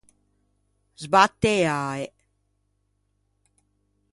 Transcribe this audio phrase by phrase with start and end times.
[1.03, 2.03] Sbatte e ae.